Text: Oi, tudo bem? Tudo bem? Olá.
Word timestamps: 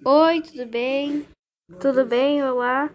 Oi, 0.00 0.40
tudo 0.42 0.66
bem? 0.66 1.26
Tudo 1.80 2.06
bem? 2.06 2.42
Olá. 2.42 2.90